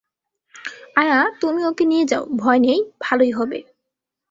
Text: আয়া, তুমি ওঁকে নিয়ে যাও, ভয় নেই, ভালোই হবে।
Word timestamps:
আয়া, 0.95 1.19
তুমি 1.41 1.61
ওঁকে 1.65 1.83
নিয়ে 1.85 2.05
যাও, 2.05 2.23
ভয় 2.35 2.59
নেই, 2.59 2.79
ভালোই 2.99 3.31
হবে। 3.31 3.59